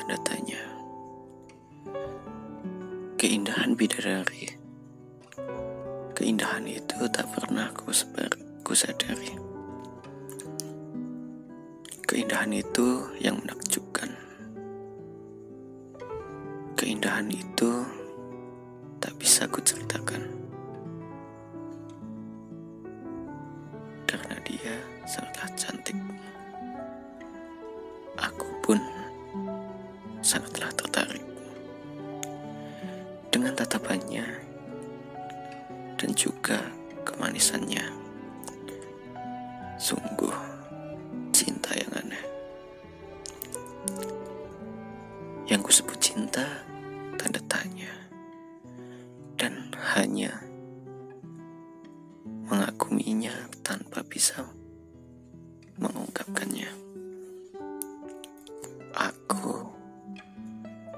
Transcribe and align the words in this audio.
tanda 0.00 0.16
tanya. 0.24 0.62
Keindahan 3.20 3.76
bidadari. 3.76 4.48
Keindahan 6.16 6.64
itu 6.64 7.04
tak 7.12 7.28
pernah 7.36 7.68
ku, 7.76 7.92
sebar, 7.92 8.32
ku 8.64 8.72
sadari. 8.72 9.36
Keindahan 12.08 12.48
itu 12.56 13.12
yang 13.20 13.36
menakjubkan. 13.44 14.08
Keindahan 16.80 17.28
itu 17.28 17.84
tak 19.04 19.12
bisa 19.20 19.44
ku 19.52 19.60
ceritakan. 19.60 20.24
Karena 24.08 24.36
dia 24.48 24.80
sangatlah 25.04 25.52
cantik. 25.60 25.98
Sangatlah 30.30 30.70
tertarik 30.78 31.26
dengan 33.34 33.50
tatapannya 33.50 34.22
dan 35.98 36.10
juga 36.14 36.70
kemanisannya. 37.02 37.82
Sungguh 39.74 40.30
cinta 41.34 41.74
yang 41.74 41.92
aneh. 41.98 42.24
Yang 45.50 45.66
kusebut 45.66 45.98
cinta 45.98 46.46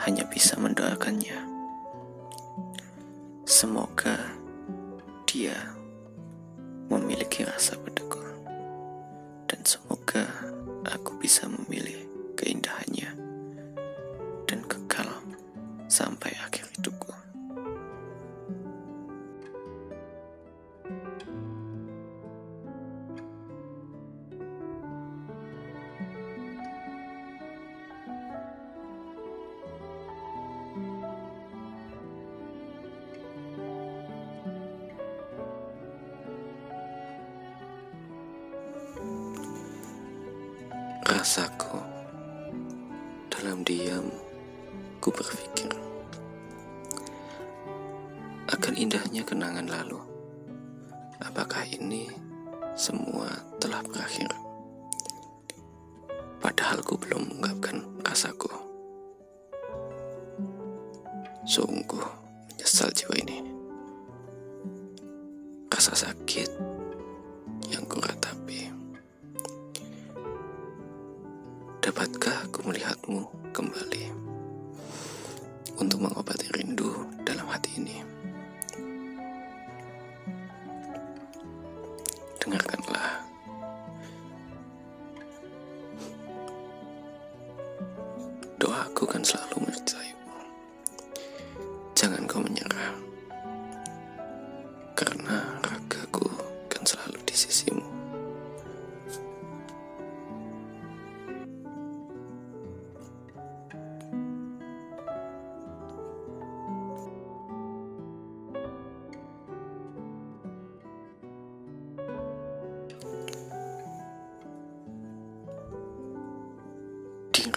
hanya 0.00 0.24
bisa 0.26 0.56
mendoakannya. 0.56 1.36
Semoga 3.44 4.16
dia 5.28 5.54
memiliki 6.90 7.46
rasa 7.46 7.78
padaku 7.78 8.18
dan 9.46 9.60
semoga 9.62 10.26
aku 10.88 11.14
bisa 11.22 11.46
memilih 11.46 12.02
keindahannya 12.34 12.89
Rasaku 41.20 41.76
dalam 43.28 43.60
diam, 43.60 44.08
ku 45.04 45.12
berpikir 45.12 45.68
akan 48.48 48.72
indahnya 48.72 49.20
kenangan 49.28 49.68
lalu. 49.68 50.00
Apakah 51.20 51.68
ini 51.76 52.08
semua 52.72 53.28
telah 53.60 53.84
berakhir? 53.84 54.32
Padahal 56.40 56.80
ku 56.80 56.96
belum 56.96 57.36
mengungkapkan 57.36 57.84
rasaku. 58.00 58.48
Sungguh 61.44 62.06
menyesal 62.48 62.96
jiwa 62.96 63.14
ini. 63.20 63.44
Rasa 65.68 65.92
sakit 65.92 66.69
Dapatkah 72.00 72.48
aku 72.48 72.64
melihatmu 72.64 73.52
kembali 73.52 74.08
untuk 75.84 76.00
mengobati 76.00 76.48
rindu 76.56 76.96
dalam 77.28 77.44
hati 77.44 77.76
ini? 77.76 78.00
Dengarkanlah. 82.40 83.20
Doaku 88.56 89.04
kan 89.04 89.20
selalu 89.20 89.68
menyertaimu. 89.68 90.19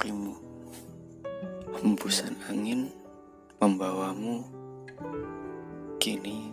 Dirimu. 0.03 0.35
Hembusan 1.79 2.35
angin 2.51 2.91
membawamu 3.63 4.43
kini 5.95 6.51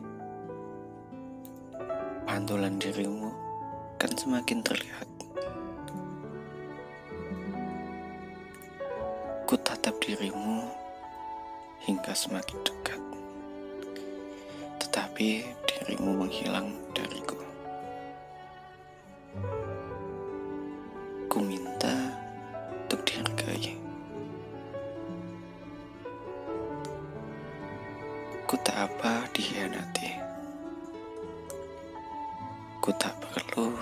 pantulan 2.30 2.78
dirimu 2.78 3.34
kan 3.98 4.14
semakin 4.14 4.62
terlihat. 4.62 5.10
Ku 9.50 9.58
tatap 9.58 9.98
dirimu 9.98 10.70
hingga 11.90 12.14
semakin 12.14 12.58
dekat. 12.62 13.02
Tetapi 14.78 15.42
dirimu 15.66 16.22
menghilang 16.22 16.70
dariku. 16.94 17.49
Ku 32.80 32.96
tak 32.96 33.12
perlu 33.20 33.76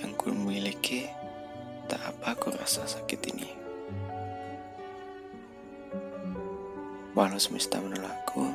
yang 0.00 0.16
ku 0.16 0.32
miliki, 0.32 1.04
tak 1.84 2.00
apa 2.00 2.32
ku 2.40 2.48
rasa 2.48 2.88
sakit 2.88 3.20
ini. 3.28 3.52
Walau 7.12 7.36
semesta 7.36 7.76
menolakku, 7.76 8.48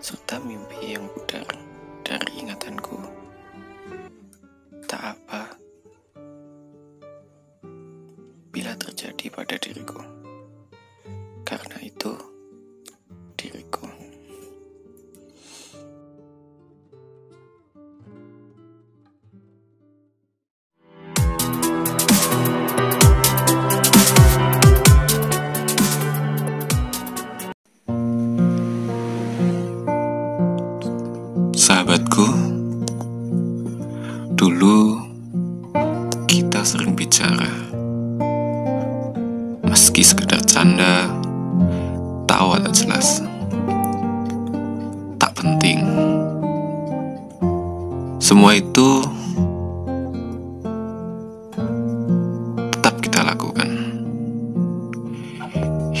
serta 0.00 0.40
mimpi 0.40 0.96
yang 0.96 1.04
pudar 1.12 1.44
dari 2.00 2.32
ingatanku, 2.40 2.96
tak 4.88 5.20
apa 5.20 5.52
bila 8.48 8.72
terjadi 8.80 9.28
pada 9.28 9.60
diriku. 9.60 10.15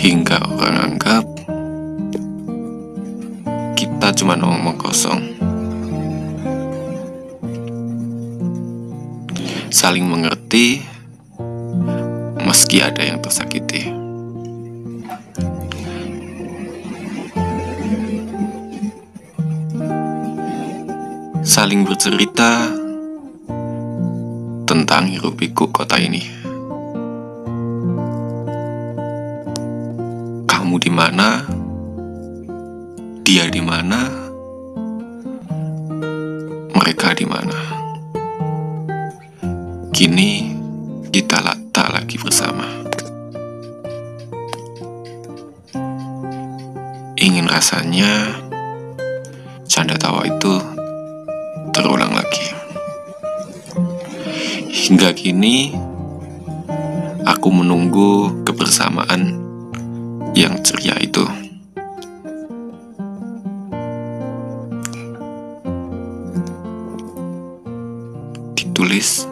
Hingga 0.06 0.38
orang 0.38 0.94
anggap 0.94 1.26
kita 3.74 4.14
cuma 4.14 4.38
ngomong 4.38 4.78
kosong. 4.78 5.18
Saling 9.66 10.06
mengerti 10.06 10.78
tiada 12.76 13.02
yang 13.02 13.18
tersakiti. 13.18 13.90
Saling 21.42 21.82
bercerita 21.82 22.70
tentang 24.70 25.10
hiruk 25.10 25.34
pikuk 25.40 25.74
kota 25.74 25.98
ini. 25.98 26.45
Di 30.86 30.94
mana? 30.94 31.42
Dia 33.26 33.50
di 33.50 33.58
mana? 33.58 34.06
Mereka 36.78 37.10
di 37.18 37.26
mana? 37.26 37.58
Kini 39.90 40.54
kita 41.10 41.42
tak 41.74 41.90
lagi 41.90 42.14
bersama. 42.22 42.86
Ingin 47.18 47.50
rasanya 47.50 48.38
canda 49.66 49.98
tawa 49.98 50.22
itu 50.22 50.62
terulang 51.74 52.14
lagi. 52.14 52.46
Hingga 54.70 55.10
kini 55.18 55.74
aku 57.26 57.50
menunggu 57.50 58.46
kebersamaan 58.46 59.45
yang 60.36 60.60
ceria 60.60 60.92
itu. 61.00 61.24
Ditulis 68.52 69.24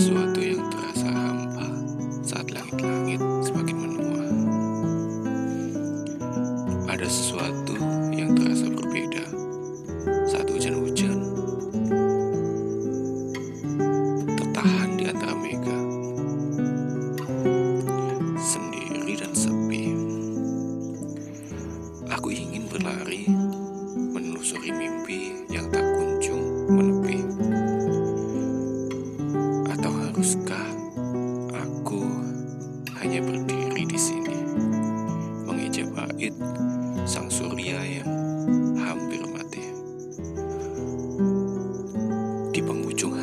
sesuatu 0.00 0.40
yang 0.40 0.64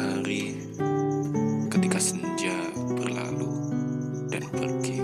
hari 0.08 0.56
ketika 1.68 2.00
senja 2.00 2.56
berlalu 2.96 3.52
dan 4.32 4.44
pergi. 4.56 5.04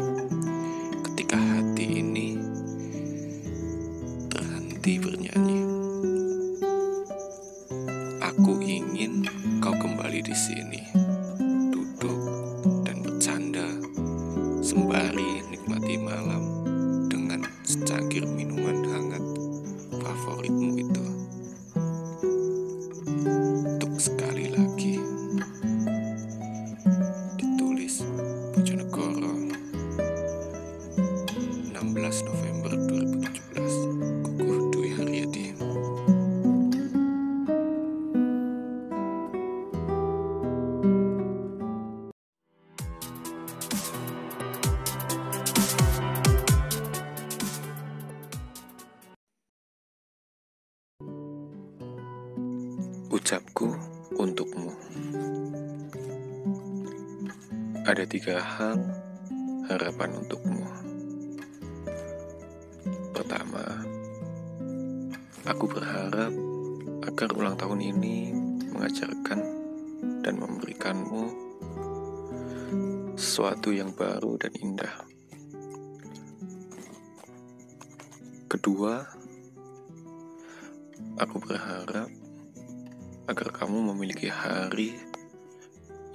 Ketika 1.12 1.36
hati 1.36 2.00
ini 2.00 2.40
terhenti 4.32 4.94
bernyanyi. 5.04 5.62
Aku 8.24 8.64
ingin 8.64 9.28
kau 9.60 9.76
kembali 9.76 10.24
di 10.24 10.36
sini, 10.36 10.82
duduk 11.70 12.20
dan 12.88 13.04
bercanda, 13.04 13.68
sembari 14.64 15.44
nikmati 15.52 16.00
malam 16.00 16.44
dengan 17.12 17.44
secangkir 17.68 18.24
minuman 18.24 18.43
Ada 57.94 58.10
tiga 58.10 58.42
hal 58.42 58.82
harapan 59.70 60.18
untukmu 60.18 60.66
Pertama, 63.14 63.62
aku 65.46 65.70
berharap 65.70 66.34
agar 67.06 67.30
ulang 67.38 67.54
tahun 67.54 67.94
ini 67.94 68.34
mengajarkan 68.74 69.46
dan 70.26 70.42
memberikanmu 70.42 71.24
sesuatu 73.14 73.70
yang 73.70 73.94
baru 73.94 74.42
dan 74.42 74.58
indah. 74.58 74.96
Kedua, 78.50 79.06
aku 81.22 81.38
berharap 81.46 82.10
agar 83.30 83.48
kamu 83.54 83.94
memiliki 83.94 84.34
hari 84.34 85.13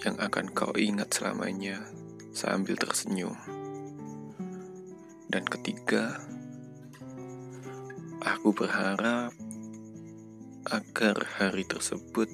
yang 0.06 0.14
akan 0.22 0.54
kau 0.54 0.70
ingat 0.78 1.10
selamanya 1.10 1.82
sambil 2.30 2.78
tersenyum. 2.78 3.34
Dan 5.28 5.44
ketiga, 5.44 6.22
aku 8.22 8.54
berharap 8.54 9.34
agar 10.68 11.16
hari 11.40 11.64
tersebut 11.66 12.28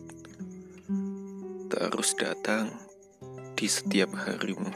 terus 1.73 2.15
datang 2.15 2.71
di 3.59 3.67
setiap 3.67 4.13
harimu. 4.15 4.71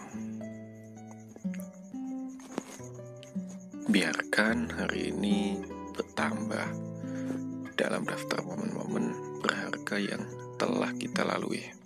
Biarkan 3.88 4.68
hari 4.74 5.14
ini 5.14 5.58
bertambah 5.96 6.66
dalam 7.78 8.02
daftar 8.04 8.42
momen-momen 8.42 9.38
berharga 9.40 9.96
yang 9.96 10.22
telah 10.58 10.90
kita 10.98 11.22
lalui. 11.22 11.77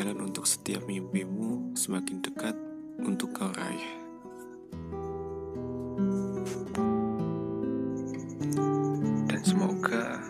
Jalan 0.00 0.32
untuk 0.32 0.48
setiap 0.48 0.88
mimpimu 0.88 1.76
semakin 1.76 2.24
dekat 2.24 2.56
untuk 3.04 3.36
kau 3.36 3.52
raih. 3.52 3.84
Dan 9.28 9.40
semoga 9.44 10.24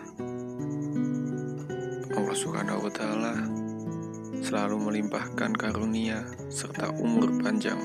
Allah 2.11 2.35
Subhanahu 2.35 2.83
wa 2.83 2.91
taala 2.91 3.47
selalu 4.43 4.75
melimpahkan 4.91 5.55
karunia 5.55 6.27
serta 6.51 6.91
umur 6.99 7.31
panjang 7.39 7.79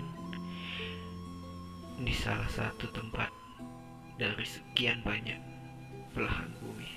di 2.00 2.16
salah 2.16 2.48
satu 2.48 2.88
tempat 2.96 3.28
dari 4.16 4.48
sekian 4.48 5.04
banyak 5.04 5.36
belahan 6.16 6.48
bumi 6.64 6.88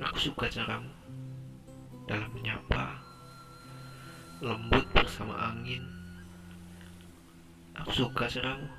Aku 0.00 0.16
suka 0.16 0.48
caramu 0.48 0.88
dalam 2.08 2.32
menyapa, 2.32 2.96
lembut 4.40 4.86
bersama 4.96 5.52
angin. 5.52 5.82
Aku 7.76 7.90
suka 8.06 8.30
caramu 8.30 8.70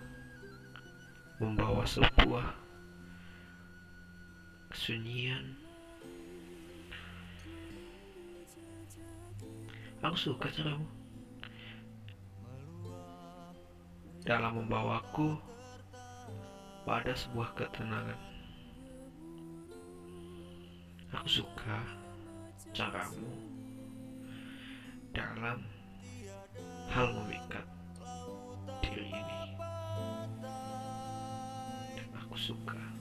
membawa 1.43 1.83
sebuah 1.83 2.55
kesunyian. 4.71 5.68
Aku 9.99 10.15
suka 10.15 10.47
caramu 10.47 10.87
dalam 14.23 14.63
membawaku 14.63 15.35
pada 16.87 17.11
sebuah 17.11 17.51
ketenangan. 17.59 18.19
Aku 21.19 21.27
suka 21.27 21.83
caramu 22.71 23.27
dalam 25.11 25.67
hal 26.95 27.07
memikat 27.19 27.67
diri 28.79 29.11
ini 29.11 29.39
dan 31.99 32.09
aku 32.23 32.39
suka 32.39 32.98